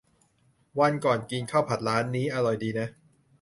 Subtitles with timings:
[0.79, 2.87] วันก่อนกินข้าวผัดร้านนี้ อร่อยดีนะ